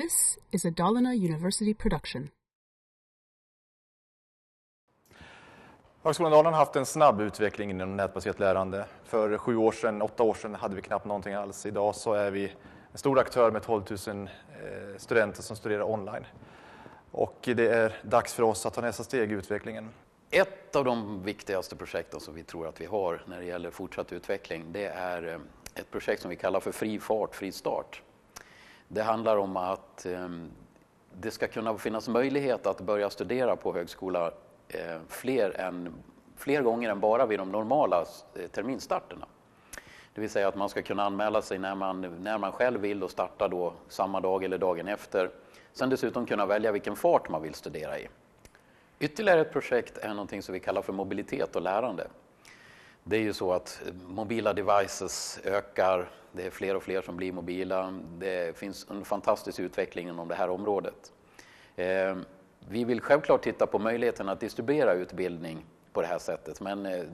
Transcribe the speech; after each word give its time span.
This 0.00 0.38
is 0.50 0.64
a 0.64 0.70
Dalarna 0.70 1.14
University 1.14 1.74
production. 1.74 2.28
Högskolan 6.02 6.32
Dalarna 6.32 6.56
har 6.56 6.64
haft 6.64 6.76
en 6.76 6.86
snabb 6.86 7.20
utveckling 7.20 7.70
inom 7.70 7.96
nätbaserat 7.96 8.40
lärande. 8.40 8.86
För 9.04 9.38
sju 9.38 9.56
år 9.56 9.72
sedan, 9.72 10.02
åtta 10.02 10.22
år 10.22 10.34
sedan 10.34 10.54
hade 10.54 10.76
vi 10.76 10.82
knappt 10.82 11.04
någonting 11.04 11.34
alls. 11.34 11.66
Idag 11.66 11.94
så 11.94 12.12
är 12.14 12.30
vi 12.30 12.52
en 12.92 12.98
stor 12.98 13.18
aktör 13.18 13.50
med 13.50 13.62
12 13.62 13.84
000 14.06 14.28
eh, 14.28 14.28
studenter 14.96 15.42
som 15.42 15.56
studerar 15.56 15.90
online. 15.90 16.24
Och 17.10 17.38
det 17.42 17.68
är 17.68 18.00
dags 18.02 18.34
för 18.34 18.42
oss 18.42 18.66
att 18.66 18.74
ta 18.74 18.80
nästa 18.80 19.04
steg 19.04 19.32
i 19.32 19.34
utvecklingen. 19.34 19.88
Ett 20.30 20.76
av 20.76 20.84
de 20.84 21.22
viktigaste 21.22 21.76
projekten 21.76 22.20
som 22.20 22.34
vi 22.34 22.42
tror 22.42 22.68
att 22.68 22.80
vi 22.80 22.86
har 22.86 23.22
när 23.26 23.38
det 23.38 23.44
gäller 23.44 23.70
fortsatt 23.70 24.12
utveckling 24.12 24.72
det 24.72 24.86
är 24.86 25.28
eh, 25.28 25.40
ett 25.74 25.90
projekt 25.90 26.22
som 26.22 26.30
vi 26.30 26.36
kallar 26.36 26.60
för 26.60 26.72
Fri 26.72 26.98
fart, 26.98 27.34
fri 27.34 27.52
start. 27.52 28.02
Det 28.94 29.02
handlar 29.02 29.36
om 29.36 29.56
att 29.56 30.06
ehm, 30.06 30.50
det 31.20 31.30
ska 31.30 31.48
kunna 31.48 31.78
finnas 31.78 32.08
möjlighet 32.08 32.66
att 32.66 32.80
börja 32.80 33.10
studera 33.10 33.56
på 33.56 33.74
högskola 33.74 34.30
eh, 34.68 34.98
fler, 35.08 35.60
än, 35.60 35.94
fler 36.36 36.62
gånger 36.62 36.90
än 36.90 37.00
bara 37.00 37.26
vid 37.26 37.38
de 37.38 37.52
normala 37.52 38.04
eh, 38.34 38.46
terminstarterna. 38.50 39.26
Det 40.14 40.20
vill 40.20 40.30
säga 40.30 40.48
att 40.48 40.56
man 40.56 40.68
ska 40.68 40.82
kunna 40.82 41.02
anmäla 41.04 41.42
sig 41.42 41.58
när 41.58 41.74
man, 41.74 42.00
när 42.00 42.38
man 42.38 42.52
själv 42.52 42.80
vill 42.80 43.02
och 43.02 43.10
starta 43.10 43.48
då 43.48 43.72
samma 43.88 44.20
dag 44.20 44.44
eller 44.44 44.58
dagen 44.58 44.88
efter. 44.88 45.30
Sen 45.72 45.90
dessutom 45.90 46.26
kunna 46.26 46.46
välja 46.46 46.72
vilken 46.72 46.96
fart 46.96 47.28
man 47.28 47.42
vill 47.42 47.54
studera 47.54 47.98
i. 47.98 48.08
Ytterligare 48.98 49.40
ett 49.40 49.52
projekt 49.52 49.98
är 49.98 50.08
någonting 50.08 50.42
som 50.42 50.52
vi 50.52 50.60
kallar 50.60 50.82
för 50.82 50.92
mobilitet 50.92 51.56
och 51.56 51.62
lärande. 51.62 52.06
Det 53.04 53.16
är 53.16 53.20
ju 53.20 53.32
så 53.32 53.52
att 53.52 53.82
mobila 54.06 54.52
devices 54.52 55.40
ökar, 55.44 56.10
det 56.32 56.46
är 56.46 56.50
fler 56.50 56.76
och 56.76 56.82
fler 56.82 57.02
som 57.02 57.16
blir 57.16 57.32
mobila. 57.32 57.94
Det 58.18 58.56
finns 58.58 58.86
en 58.90 59.04
fantastisk 59.04 59.60
utveckling 59.60 60.08
inom 60.08 60.28
det 60.28 60.34
här 60.34 60.50
området. 60.50 61.12
Eh, 61.76 62.16
vi 62.68 62.84
vill 62.84 63.00
självklart 63.00 63.42
titta 63.42 63.66
på 63.66 63.78
möjligheten 63.78 64.28
att 64.28 64.40
distribuera 64.40 64.92
utbildning 64.92 65.64
på 65.92 66.00
det 66.00 66.06
här 66.06 66.18
sättet, 66.18 66.60
men 66.60 66.86
eh, 66.86 67.04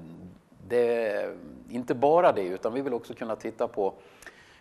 det 0.69 1.07
är 1.13 1.37
inte 1.71 1.95
bara 1.95 2.33
det, 2.33 2.43
utan 2.43 2.75
vi 2.75 2.81
vill 2.81 2.95
också 2.95 3.15
kunna 3.15 3.37
titta 3.37 3.69
på 3.69 3.95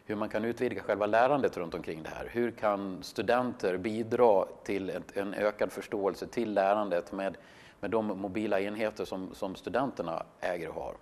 hur 0.06 0.16
man 0.16 0.30
kan 0.30 0.46
utvidga 0.46 0.84
själva 0.84 1.06
lärandet 1.06 1.58
runt 1.58 1.74
omkring 1.74 2.04
det 2.04 2.10
här. 2.10 2.30
Hur 2.32 2.52
kan 2.52 3.04
studenter 3.04 3.78
bidra 3.78 4.46
till 4.64 5.02
en 5.14 5.34
ökad 5.34 5.72
förståelse 5.72 6.28
till 6.28 6.54
lärandet 6.54 7.12
med, 7.12 7.38
med 7.80 7.92
de 7.92 8.06
mobila 8.06 8.60
enheter 8.60 9.06
som, 9.06 9.36
som 9.36 9.56
studenterna 9.56 10.24
äger 10.40 10.70
och 10.70 10.76
har? 10.76 10.96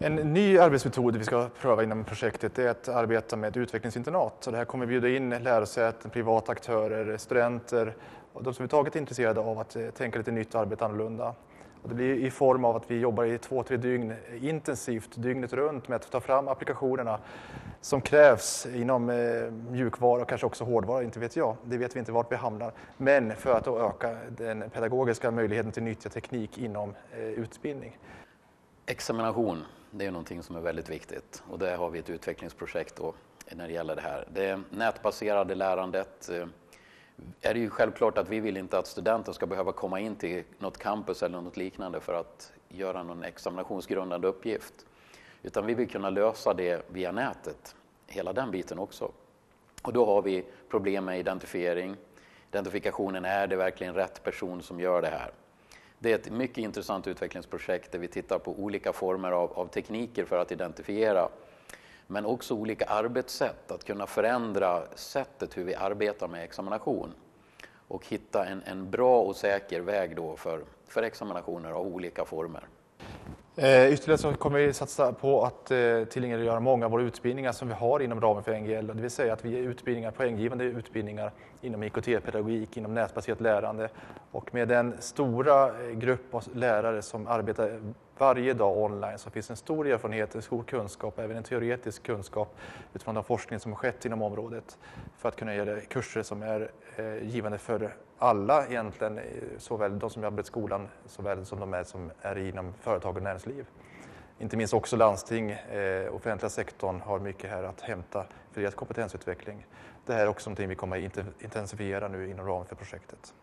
En 0.00 0.14
ny 0.14 0.58
arbetsmetod 0.58 1.16
vi 1.16 1.24
ska 1.24 1.48
pröva 1.60 1.82
inom 1.82 2.04
projektet 2.04 2.58
är 2.58 2.68
att 2.68 2.88
arbeta 2.88 3.36
med 3.36 3.48
ett 3.48 3.56
utvecklingsinternat. 3.56 4.34
Så 4.40 4.50
det 4.50 4.56
här 4.56 4.64
kommer 4.64 4.86
bjuda 4.86 5.08
in 5.08 5.30
lärosäten, 5.30 6.10
privata 6.10 6.52
aktörer, 6.52 7.16
studenter 7.16 7.94
och 8.32 8.42
de 8.42 8.54
som 8.54 8.64
är 8.64 8.68
taget 8.68 8.96
är 8.96 9.00
intresserade 9.00 9.40
av 9.40 9.58
att 9.58 9.76
eh, 9.76 9.90
tänka 9.90 10.18
lite 10.18 10.30
nytt 10.30 10.54
och 10.54 10.60
arbeta 10.60 10.84
annorlunda. 10.84 11.34
Och 11.82 11.88
det 11.88 11.94
blir 11.94 12.14
i 12.14 12.30
form 12.30 12.64
av 12.64 12.76
att 12.76 12.90
vi 12.90 12.98
jobbar 12.98 13.24
i 13.24 13.38
två, 13.38 13.62
tre 13.62 13.76
dygn 13.76 14.14
intensivt, 14.40 15.10
dygnet 15.14 15.52
runt 15.52 15.88
med 15.88 15.96
att 15.96 16.10
ta 16.10 16.20
fram 16.20 16.48
applikationerna 16.48 17.18
som 17.80 18.00
krävs 18.00 18.66
inom 18.66 19.10
eh, 19.10 19.16
mjukvara 19.50 20.22
och 20.22 20.28
kanske 20.28 20.46
också 20.46 20.64
hårdvara, 20.64 21.02
inte 21.02 21.20
vet 21.20 21.36
jag. 21.36 21.56
Det 21.64 21.78
vet 21.78 21.96
vi 21.96 21.98
inte 21.98 22.12
vart 22.12 22.32
vi 22.32 22.36
hamnar. 22.36 22.72
Men 22.96 23.36
för 23.36 23.54
att 23.54 23.66
öka 23.66 24.16
den 24.28 24.70
pedagogiska 24.70 25.30
möjligheten 25.30 25.72
till 25.72 25.82
nyttja 25.82 26.08
teknik 26.08 26.58
inom 26.58 26.94
eh, 27.12 27.18
utbildning. 27.20 27.98
Examination, 28.86 29.64
det 29.90 30.06
är 30.06 30.10
någonting 30.10 30.42
som 30.42 30.56
är 30.56 30.60
väldigt 30.60 30.88
viktigt 30.88 31.42
och 31.50 31.58
där 31.58 31.76
har 31.76 31.90
vi 31.90 31.98
ett 31.98 32.10
utvecklingsprojekt 32.10 32.96
då 32.96 33.14
när 33.50 33.66
det 33.66 33.72
gäller 33.72 33.96
det 33.96 34.02
här. 34.02 34.28
Det 34.32 34.60
nätbaserade 34.70 35.54
lärandet 35.54 36.28
eh, 36.28 36.46
är 37.40 37.54
det 37.54 37.60
ju 37.60 37.70
självklart 37.70 38.18
att 38.18 38.28
vi 38.28 38.40
vill 38.40 38.56
inte 38.56 38.78
att 38.78 38.86
studenter 38.86 39.32
ska 39.32 39.46
behöva 39.46 39.72
komma 39.72 40.00
in 40.00 40.16
till 40.16 40.44
något 40.58 40.78
campus 40.78 41.22
eller 41.22 41.40
något 41.40 41.56
liknande 41.56 42.00
för 42.00 42.14
att 42.14 42.52
göra 42.68 43.02
någon 43.02 43.22
examinationsgrundande 43.22 44.28
uppgift. 44.28 44.86
Utan 45.42 45.66
vi 45.66 45.74
vill 45.74 45.88
kunna 45.88 46.10
lösa 46.10 46.54
det 46.54 46.86
via 46.90 47.12
nätet, 47.12 47.76
hela 48.06 48.32
den 48.32 48.50
biten 48.50 48.78
också. 48.78 49.10
Och 49.82 49.92
då 49.92 50.06
har 50.06 50.22
vi 50.22 50.44
problem 50.68 51.04
med 51.04 51.18
identifiering. 51.18 51.96
Identifikationen, 52.50 53.24
är 53.24 53.46
det 53.46 53.56
verkligen 53.56 53.94
rätt 53.94 54.22
person 54.22 54.62
som 54.62 54.80
gör 54.80 55.02
det 55.02 55.08
här? 55.08 55.30
Det 55.98 56.12
är 56.12 56.14
ett 56.14 56.30
mycket 56.30 56.58
intressant 56.58 57.06
utvecklingsprojekt 57.06 57.92
där 57.92 57.98
vi 57.98 58.08
tittar 58.08 58.38
på 58.38 58.52
olika 58.52 58.92
former 58.92 59.32
av, 59.32 59.52
av 59.52 59.66
tekniker 59.66 60.24
för 60.24 60.38
att 60.38 60.52
identifiera 60.52 61.28
men 62.06 62.26
också 62.26 62.54
olika 62.54 62.84
arbetssätt, 62.84 63.70
att 63.70 63.84
kunna 63.84 64.06
förändra 64.06 64.82
sättet 64.94 65.56
hur 65.56 65.64
vi 65.64 65.74
arbetar 65.74 66.28
med 66.28 66.44
examination 66.44 67.14
och 67.88 68.06
hitta 68.06 68.46
en, 68.46 68.62
en 68.62 68.90
bra 68.90 69.20
och 69.20 69.36
säker 69.36 69.80
väg 69.80 70.16
då 70.16 70.36
för, 70.36 70.64
för 70.86 71.02
examinationer 71.02 71.70
av 71.70 71.86
olika 71.86 72.24
former. 72.24 72.64
Eh, 73.60 73.92
ytterligare 73.92 74.18
så 74.18 74.32
kommer 74.34 74.58
vi 74.58 74.72
satsa 74.72 75.12
på 75.12 75.44
att 75.44 75.70
eh, 75.70 76.04
tillgängliggöra 76.04 76.60
många 76.60 76.84
av 76.84 76.90
våra 76.90 77.02
utbildningar 77.02 77.52
som 77.52 77.68
vi 77.68 77.74
har 77.74 78.00
inom 78.00 78.20
ramen 78.20 78.42
för 78.42 78.58
NGL. 78.58 78.86
Det 78.86 79.02
vill 79.02 79.10
säga 79.10 79.32
att 79.32 79.44
vi 79.44 79.50
ger 79.50 79.62
utbildningar, 79.62 80.10
poänggivande 80.10 80.64
utbildningar 80.64 81.32
inom 81.60 81.82
IKT-pedagogik, 81.82 82.76
inom 82.76 82.94
nätbaserat 82.94 83.40
lärande. 83.40 83.88
Och 84.30 84.54
med 84.54 84.68
den 84.68 84.94
stora 85.00 85.66
eh, 85.66 85.90
grupp 85.90 86.34
av 86.34 86.44
lärare 86.54 87.02
som 87.02 87.26
arbetar 87.26 87.80
varje 88.18 88.54
dag 88.54 88.76
online 88.76 89.18
så 89.18 89.30
finns 89.30 89.50
en 89.50 89.56
stor 89.56 89.86
erfarenhet, 89.86 90.34
en 90.34 90.42
stor 90.42 90.62
kunskap, 90.62 91.18
även 91.18 91.36
en 91.36 91.42
teoretisk 91.42 92.02
kunskap 92.02 92.56
utifrån 92.94 93.14
den 93.14 93.24
forskning 93.24 93.60
som 93.60 93.72
har 93.72 93.76
skett 93.76 94.04
inom 94.04 94.22
området 94.22 94.78
för 95.18 95.28
att 95.28 95.36
kunna 95.36 95.54
ge 95.54 95.80
kurser 95.80 96.22
som 96.22 96.42
är 96.42 96.70
eh, 96.96 97.28
givande 97.28 97.58
för 97.58 97.94
alla 98.18 98.66
egentligen, 98.66 99.18
eh, 99.18 99.24
såväl 99.58 99.98
de 99.98 100.10
som 100.10 100.22
jobbar 100.22 100.40
i 100.40 100.44
skolan 100.44 100.88
såväl 101.06 101.46
som 101.46 101.60
de 101.60 101.74
är 101.74 101.84
som 101.84 102.10
är 102.22 102.38
inom 102.38 102.74
företag 102.80 103.16
och 103.16 103.22
näringsliv. 103.22 103.66
Inte 104.38 104.56
minst 104.56 104.74
också 104.74 104.96
landsting, 104.96 105.50
eh, 105.50 106.14
offentliga 106.14 106.50
sektorn 106.50 107.00
har 107.00 107.18
mycket 107.18 107.50
här 107.50 107.62
att 107.62 107.80
hämta 107.80 108.24
för 108.52 108.60
deras 108.60 108.74
kompetensutveckling. 108.74 109.66
Det 110.06 110.12
här 110.12 110.20
är 110.20 110.28
också 110.28 110.50
någonting 110.50 110.68
vi 110.68 110.74
kommer 110.74 111.06
att 111.06 111.18
intensifiera 111.42 112.08
nu 112.08 112.30
inom 112.30 112.46
ramen 112.46 112.66
för 112.66 112.76
projektet. 112.76 113.34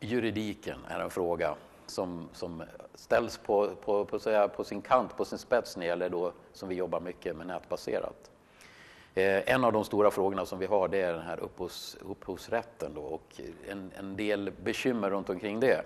Juridiken 0.00 0.78
är 0.88 1.00
en 1.00 1.10
fråga 1.10 1.54
som, 1.92 2.28
som 2.32 2.62
ställs 2.94 3.38
på, 3.38 3.70
på, 3.84 4.04
på, 4.04 4.18
säga, 4.18 4.48
på, 4.48 4.64
sin 4.64 4.82
kant, 4.82 5.16
på 5.16 5.24
sin 5.24 5.38
spets 5.38 5.76
när 5.76 5.84
det 5.84 5.88
gäller 5.88 6.08
då, 6.08 6.32
som 6.52 6.68
vi 6.68 6.74
jobbar 6.74 7.00
mycket 7.00 7.36
med 7.36 7.46
nätbaserat. 7.46 8.30
Eh, 9.14 9.52
en 9.52 9.64
av 9.64 9.72
de 9.72 9.84
stora 9.84 10.10
frågorna 10.10 10.46
som 10.46 10.58
vi 10.58 10.66
har 10.66 10.88
det 10.88 11.00
är 11.00 11.12
den 11.12 11.22
här 11.22 11.40
upphovs, 11.40 11.96
upphovsrätten 12.00 12.94
då, 12.94 13.00
och 13.00 13.40
en, 13.68 13.90
en 13.98 14.16
del 14.16 14.52
bekymmer 14.64 15.10
runt 15.10 15.30
omkring 15.30 15.60
det. 15.60 15.82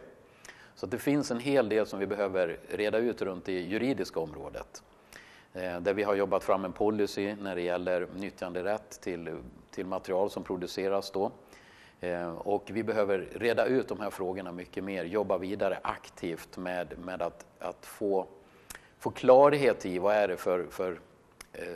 Så 0.75 0.87
det 0.87 0.99
finns 0.99 1.31
en 1.31 1.41
hel 1.41 1.69
del 1.69 1.87
som 1.87 1.99
vi 1.99 2.07
behöver 2.07 2.59
reda 2.69 2.99
ut 2.99 3.23
runt 3.23 3.45
det 3.45 3.61
juridiska 3.61 4.21
området. 4.21 4.83
Eh, 5.53 5.81
där 5.81 5.95
vi 5.95 6.03
har 6.03 6.15
jobbat 6.15 6.45
fram 6.45 6.65
en 6.65 6.73
policy 6.73 7.35
när 7.35 7.55
det 7.55 7.63
gäller 7.63 8.09
nyttjanderätt 8.17 9.01
till, 9.01 9.37
till 9.71 9.87
material 9.87 10.31
som 10.31 10.43
produceras 10.43 11.11
då. 11.11 11.31
Eh, 12.01 12.33
och 12.33 12.71
vi 12.73 12.83
behöver 12.83 13.19
reda 13.19 13.67
ut 13.67 13.89
de 13.89 14.01
här 14.01 14.11
frågorna 14.11 14.53
mycket 14.53 14.85
mer, 14.85 15.05
jobba 15.05 15.39
vidare 15.39 15.79
aktivt 15.83 16.57
med, 16.57 16.99
med 16.99 17.23
att, 17.23 17.47
att 17.59 17.87
få, 17.87 18.27
få 18.99 19.11
klarhet 19.11 19.87
i 19.87 19.99
vad 19.99 20.15
är 20.15 20.29
det 20.29 20.37
för, 20.37 20.67
för 20.71 21.01
eh, 21.53 21.67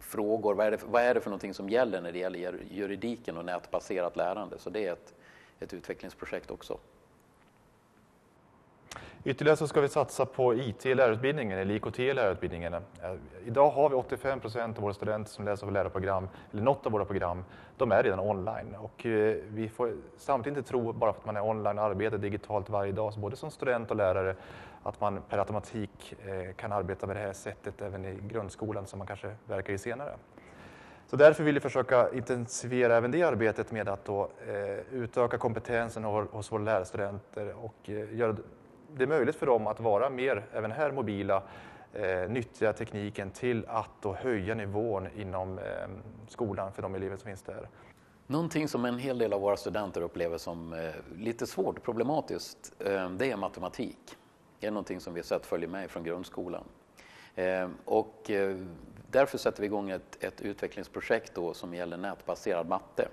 frågor, 0.00 0.54
vad 0.54 0.66
är, 0.66 0.70
det, 0.70 0.78
vad 0.86 1.02
är 1.02 1.14
det 1.14 1.20
för 1.20 1.30
någonting 1.30 1.54
som 1.54 1.68
gäller 1.68 2.00
när 2.00 2.12
det 2.12 2.18
gäller 2.18 2.60
juridiken 2.70 3.36
och 3.36 3.44
nätbaserat 3.44 4.16
lärande. 4.16 4.58
Så 4.58 4.70
det 4.70 4.86
är 4.86 4.92
ett, 4.92 5.14
ett 5.60 5.74
utvecklingsprojekt 5.74 6.50
också. 6.50 6.78
Ytterligare 9.26 9.56
så 9.56 9.68
ska 9.68 9.80
vi 9.80 9.88
satsa 9.88 10.26
på 10.26 10.54
IT 10.54 10.86
i 10.86 10.94
lärarutbildningen, 10.94 11.58
eller 11.58 11.74
IKT 11.74 11.98
i 11.98 12.14
lärarutbildningen. 12.14 12.74
Eh, 12.74 12.80
idag 13.46 13.70
har 13.70 13.88
vi 13.88 13.94
85 13.94 14.40
procent 14.40 14.76
av 14.76 14.82
våra 14.82 14.94
studenter 14.94 15.30
som 15.30 15.44
läser 15.44 15.66
på 15.66 15.72
lärarprogram, 15.72 16.28
eller 16.52 16.62
något 16.62 16.86
av 16.86 16.92
våra 16.92 17.04
program, 17.04 17.44
de 17.76 17.92
är 17.92 18.02
redan 18.02 18.20
online. 18.20 18.74
Och 18.78 19.06
eh, 19.06 19.36
vi 19.48 19.68
får 19.68 19.92
samtidigt 20.16 20.58
inte 20.58 20.70
tro, 20.70 20.92
bara 20.92 21.12
för 21.12 21.20
att 21.20 21.26
man 21.26 21.36
är 21.36 21.44
online 21.44 21.78
och 21.78 21.84
arbetar 21.84 22.18
digitalt 22.18 22.70
varje 22.70 22.92
dag, 22.92 23.12
både 23.16 23.36
som 23.36 23.50
student 23.50 23.90
och 23.90 23.96
lärare, 23.96 24.36
att 24.82 25.00
man 25.00 25.20
per 25.28 25.38
automatik 25.38 26.14
eh, 26.26 26.54
kan 26.54 26.72
arbeta 26.72 27.06
med 27.06 27.16
det 27.16 27.20
här 27.20 27.32
sättet 27.32 27.82
även 27.82 28.04
i 28.04 28.18
grundskolan 28.28 28.86
som 28.86 28.98
man 28.98 29.06
kanske 29.06 29.34
verkar 29.46 29.72
i 29.72 29.78
senare. 29.78 30.14
Så 31.06 31.16
därför 31.16 31.44
vill 31.44 31.54
vi 31.54 31.60
försöka 31.60 32.10
intensifiera 32.12 32.96
även 32.96 33.10
det 33.10 33.22
arbetet 33.22 33.72
med 33.72 33.88
att 33.88 34.04
då, 34.04 34.28
eh, 34.46 34.94
utöka 34.98 35.38
kompetensen 35.38 36.04
hos 36.04 36.52
våra 36.52 36.62
lärarstudenter 36.62 37.54
och 37.62 37.88
göra 38.12 38.36
det 38.96 39.04
är 39.04 39.06
möjligt 39.06 39.36
för 39.36 39.46
dem 39.46 39.66
att 39.66 39.80
vara 39.80 40.10
mer, 40.10 40.44
även 40.52 40.72
här 40.72 40.92
mobila, 40.92 41.42
eh, 41.92 42.28
nyttja 42.28 42.72
tekniken 42.72 43.30
till 43.30 43.64
att 43.68 43.90
då 44.00 44.14
höja 44.14 44.54
nivån 44.54 45.08
inom 45.16 45.58
eh, 45.58 45.64
skolan 46.28 46.72
för 46.72 46.82
de 46.82 46.94
elever 46.94 47.16
som 47.16 47.26
finns 47.26 47.42
där. 47.42 47.68
Någonting 48.26 48.68
som 48.68 48.84
en 48.84 48.98
hel 48.98 49.18
del 49.18 49.32
av 49.32 49.40
våra 49.40 49.56
studenter 49.56 50.00
upplever 50.00 50.38
som 50.38 50.72
eh, 50.72 50.94
lite 51.18 51.46
svårt 51.46 51.78
och 51.78 51.84
problematiskt, 51.84 52.72
eh, 52.78 53.10
det 53.10 53.30
är 53.30 53.36
matematik. 53.36 54.16
Det 54.60 54.66
är 54.66 54.70
någonting 54.70 55.00
som 55.00 55.14
vi 55.14 55.20
har 55.20 55.24
sett 55.24 55.46
följer 55.46 55.68
med 55.68 55.90
från 55.90 56.04
grundskolan. 56.04 56.64
Eh, 57.34 57.68
och 57.84 58.30
eh, 58.30 58.56
därför 59.10 59.38
sätter 59.38 59.60
vi 59.60 59.66
igång 59.66 59.90
ett, 59.90 60.24
ett 60.24 60.40
utvecklingsprojekt 60.40 61.34
då 61.34 61.54
som 61.54 61.74
gäller 61.74 61.96
nätbaserad 61.96 62.68
matte. 62.68 63.08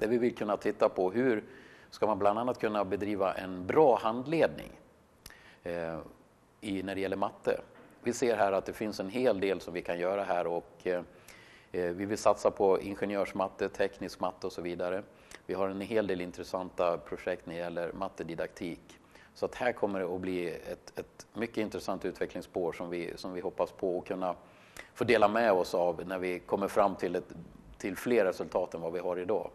där 0.00 0.08
vi 0.08 0.18
vill 0.18 0.36
kunna 0.36 0.56
titta 0.56 0.88
på 0.88 1.10
hur 1.10 1.44
ska 1.90 2.06
man 2.06 2.18
bland 2.18 2.38
annat 2.38 2.58
kunna 2.58 2.84
bedriva 2.84 3.34
en 3.34 3.66
bra 3.66 3.98
handledning 4.02 4.70
eh, 5.64 5.98
i, 6.60 6.82
när 6.82 6.94
det 6.94 7.00
gäller 7.00 7.16
matte. 7.16 7.60
Vi 8.02 8.12
ser 8.12 8.36
här 8.36 8.52
att 8.52 8.66
det 8.66 8.72
finns 8.72 9.00
en 9.00 9.10
hel 9.10 9.40
del 9.40 9.60
som 9.60 9.74
vi 9.74 9.82
kan 9.82 9.98
göra 9.98 10.22
här 10.22 10.46
och 10.46 10.70
eh, 10.82 11.02
eh, 11.72 11.90
vi 11.90 12.04
vill 12.04 12.18
satsa 12.18 12.50
på 12.50 12.80
ingenjörsmatte, 12.80 13.68
teknisk 13.68 14.20
matte 14.20 14.46
och 14.46 14.52
så 14.52 14.62
vidare. 14.62 15.02
Vi 15.46 15.54
har 15.54 15.68
en 15.68 15.80
hel 15.80 16.06
del 16.06 16.20
intressanta 16.20 16.98
projekt 16.98 17.46
när 17.46 17.54
det 17.54 17.60
gäller 17.60 17.92
mattedidaktik. 17.92 18.98
Så 19.34 19.46
att 19.46 19.54
här 19.54 19.72
kommer 19.72 20.00
det 20.00 20.14
att 20.14 20.20
bli 20.20 20.50
ett, 20.50 20.98
ett 20.98 21.26
mycket 21.34 21.58
intressant 21.58 22.04
utvecklingsspår 22.04 22.72
som 22.72 22.90
vi, 22.90 23.12
som 23.16 23.32
vi 23.32 23.40
hoppas 23.40 23.72
på 23.72 23.98
att 23.98 24.04
kunna 24.04 24.34
få 24.94 25.04
dela 25.04 25.28
med 25.28 25.52
oss 25.52 25.74
av 25.74 26.02
när 26.06 26.18
vi 26.18 26.38
kommer 26.38 26.68
fram 26.68 26.94
till, 26.94 27.16
ett, 27.16 27.34
till 27.78 27.96
fler 27.96 28.24
resultat 28.24 28.74
än 28.74 28.80
vad 28.80 28.92
vi 28.92 28.98
har 28.98 29.18
idag. 29.18 29.50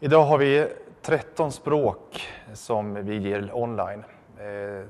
Idag 0.00 0.24
har 0.24 0.38
vi 0.38 0.68
13 1.02 1.52
språk 1.52 2.28
som 2.54 2.94
vi 2.94 3.18
ger 3.18 3.50
online. 3.54 4.04
Eh, 4.38 4.86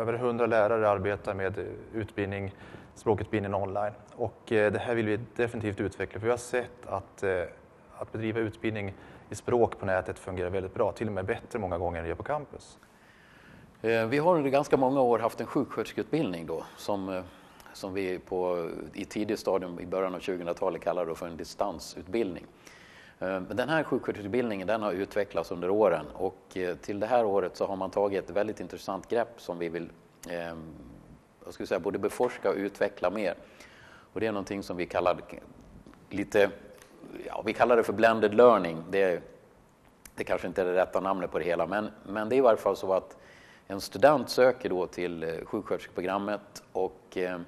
över 0.00 0.12
100 0.12 0.46
lärare 0.46 0.88
arbetar 0.88 1.34
med 1.34 1.66
utbildning, 1.94 2.54
språkutbildning 2.94 3.54
online 3.54 3.92
och 4.16 4.52
eh, 4.52 4.72
det 4.72 4.78
här 4.78 4.94
vill 4.94 5.06
vi 5.06 5.18
definitivt 5.36 5.80
utveckla 5.80 6.20
för 6.20 6.26
vi 6.26 6.30
har 6.30 6.38
sett 6.38 6.86
att, 6.86 7.22
eh, 7.22 7.42
att 7.98 8.12
bedriva 8.12 8.40
utbildning 8.40 8.94
i 9.30 9.34
språk 9.34 9.78
på 9.78 9.86
nätet 9.86 10.18
fungerar 10.18 10.50
väldigt 10.50 10.74
bra, 10.74 10.92
till 10.92 11.06
och 11.06 11.12
med 11.12 11.24
bättre 11.24 11.58
många 11.58 11.78
gånger 11.78 11.98
än 11.98 12.04
det 12.04 12.08
gör 12.08 12.16
på 12.16 12.22
campus. 12.22 12.78
Vi 14.08 14.18
har 14.18 14.36
under 14.36 14.50
ganska 14.50 14.76
många 14.76 15.00
år 15.00 15.18
haft 15.18 15.40
en 15.40 15.46
sjuksköterskeutbildning 15.46 16.46
då, 16.46 16.64
som, 16.76 17.22
som 17.72 17.94
vi 17.94 18.18
på, 18.18 18.70
i 18.94 19.04
tidigt 19.04 19.38
stadium 19.38 19.80
i 19.80 19.86
början 19.86 20.14
av 20.14 20.20
2000-talet 20.20 20.82
kallade 20.82 21.14
för 21.14 21.26
en 21.26 21.36
distansutbildning. 21.36 22.46
Eh, 23.22 23.40
den 23.40 23.68
här 23.68 23.82
sjuksköterskeutbildningen 23.82 24.66
den 24.66 24.82
har 24.82 24.92
utvecklats 24.92 25.50
under 25.50 25.70
åren 25.70 26.06
och 26.14 26.56
eh, 26.56 26.76
till 26.76 27.00
det 27.00 27.06
här 27.06 27.24
året 27.24 27.56
så 27.56 27.66
har 27.66 27.76
man 27.76 27.90
tagit 27.90 28.24
ett 28.24 28.36
väldigt 28.36 28.60
intressant 28.60 29.08
grepp 29.08 29.40
som 29.40 29.58
vi 29.58 29.68
vill 29.68 29.88
ehm, 30.28 30.74
jag 31.44 31.54
skulle 31.54 31.66
säga, 31.66 31.80
både 31.80 31.98
beforska 31.98 32.50
och 32.50 32.56
utveckla 32.56 33.10
mer. 33.10 33.34
Och 34.12 34.20
det 34.20 34.26
är 34.26 34.32
någonting 34.32 34.62
som 34.62 34.76
vi 34.76 34.86
kallar 34.86 35.16
lite, 36.10 36.50
ja, 37.26 37.42
vi 37.46 37.52
kallar 37.52 37.76
det 37.76 37.82
för 37.82 37.92
blended 37.92 38.34
learning. 38.34 38.84
Det, 38.90 39.22
det 40.14 40.24
kanske 40.24 40.46
inte 40.46 40.60
är 40.60 40.64
det 40.64 40.74
rätta 40.74 41.00
namnet 41.00 41.30
på 41.30 41.38
det 41.38 41.44
hela, 41.44 41.66
men, 41.66 41.90
men 42.06 42.28
det 42.28 42.34
är 42.34 42.38
i 42.38 42.40
varje 42.40 42.58
fall 42.58 42.76
så 42.76 42.92
att 42.92 43.16
en 43.66 43.80
student 43.80 44.30
söker 44.30 44.68
då 44.68 44.86
till 44.86 45.22
eh, 45.22 45.44
sjuksköterskeprogrammet 45.44 46.62
och 46.72 47.02
ehm, 47.14 47.44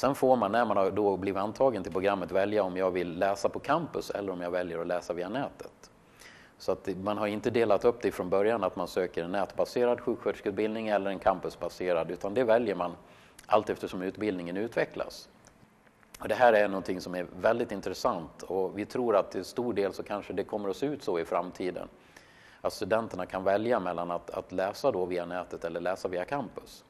Sen 0.00 0.14
får 0.14 0.36
man 0.36 0.52
när 0.52 0.64
man 0.64 0.76
har 0.76 0.90
då 0.90 1.16
blivit 1.16 1.42
antagen 1.42 1.82
till 1.82 1.92
programmet 1.92 2.32
välja 2.32 2.62
om 2.62 2.76
jag 2.76 2.90
vill 2.90 3.18
läsa 3.18 3.48
på 3.48 3.58
campus 3.58 4.10
eller 4.10 4.32
om 4.32 4.40
jag 4.40 4.50
väljer 4.50 4.78
att 4.78 4.86
läsa 4.86 5.12
via 5.12 5.28
nätet. 5.28 5.90
Så 6.58 6.72
att 6.72 6.88
man 7.02 7.18
har 7.18 7.26
inte 7.26 7.50
delat 7.50 7.84
upp 7.84 8.02
det 8.02 8.12
från 8.12 8.30
början 8.30 8.64
att 8.64 8.76
man 8.76 8.88
söker 8.88 9.24
en 9.24 9.32
nätbaserad 9.32 10.00
sjuksköterskeutbildning 10.00 10.88
eller 10.88 11.10
en 11.10 11.18
campusbaserad 11.18 12.10
utan 12.10 12.34
det 12.34 12.44
väljer 12.44 12.74
man 12.74 12.92
allt 13.46 13.70
eftersom 13.70 14.02
utbildningen 14.02 14.56
utvecklas. 14.56 15.28
Och 16.20 16.28
det 16.28 16.34
här 16.34 16.52
är 16.52 16.68
någonting 16.68 17.00
som 17.00 17.14
är 17.14 17.26
väldigt 17.40 17.72
intressant 17.72 18.42
och 18.42 18.78
vi 18.78 18.86
tror 18.86 19.16
att 19.16 19.30
till 19.30 19.44
stor 19.44 19.72
del 19.74 19.92
så 19.92 20.02
kanske 20.02 20.32
det 20.32 20.44
kommer 20.44 20.68
att 20.68 20.76
se 20.76 20.86
ut 20.86 21.02
så 21.02 21.18
i 21.18 21.24
framtiden. 21.24 21.88
Att 22.60 22.72
studenterna 22.72 23.26
kan 23.26 23.44
välja 23.44 23.80
mellan 23.80 24.10
att, 24.10 24.30
att 24.30 24.52
läsa 24.52 24.90
då 24.90 25.06
via 25.06 25.26
nätet 25.26 25.64
eller 25.64 25.80
läsa 25.80 26.08
via 26.08 26.24
campus. 26.24 26.84